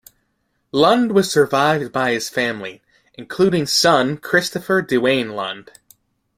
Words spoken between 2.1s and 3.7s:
his family, including